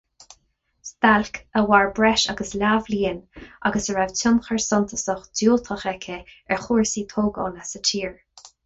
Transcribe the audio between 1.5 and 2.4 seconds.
a mhair breis